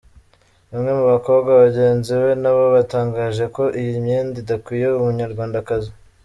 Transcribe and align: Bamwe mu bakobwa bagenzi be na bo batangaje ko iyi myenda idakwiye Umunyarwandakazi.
Bamwe 0.69 0.91
mu 0.99 1.05
bakobwa 1.13 1.49
bagenzi 1.63 2.11
be 2.21 2.31
na 2.43 2.51
bo 2.55 2.65
batangaje 2.75 3.43
ko 3.55 3.63
iyi 3.81 3.91
myenda 4.03 4.35
idakwiye 4.43 4.87
Umunyarwandakazi. 4.99 5.91